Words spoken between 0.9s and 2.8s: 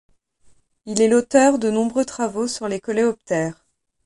est l’auteur de nombreux travaux sur les